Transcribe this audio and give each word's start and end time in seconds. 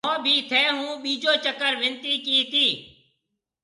مهون 0.05 0.17
بي 0.25 0.35
ٿَي 0.49 0.63
هون 0.77 0.93
ٻيجو 1.03 1.33
چڪر 1.45 1.73
ونتي 1.81 2.13
ڪِي 2.25 2.39
تي۔ 2.51 2.67